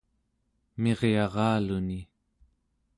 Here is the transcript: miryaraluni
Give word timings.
miryaraluni 0.81 1.99